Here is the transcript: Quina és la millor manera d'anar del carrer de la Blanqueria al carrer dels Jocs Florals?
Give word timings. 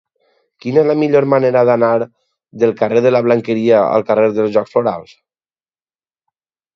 Quina 0.63 0.79
és 0.83 0.87
la 0.91 0.93
millor 1.01 1.25
manera 1.33 1.61
d'anar 1.69 1.91
del 2.63 2.73
carrer 2.79 3.03
de 3.07 3.11
la 3.13 3.21
Blanqueria 3.27 3.81
al 3.99 4.07
carrer 4.07 4.31
dels 4.39 4.51
Jocs 4.57 4.73
Florals? 4.77 5.13